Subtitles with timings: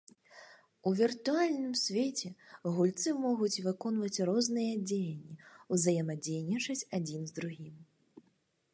[0.91, 2.31] У віртуальным свеце
[2.79, 5.35] гульцы могуць выконваць розныя дзеянні,
[5.77, 7.75] узаемадзейнічаць адзін з другім.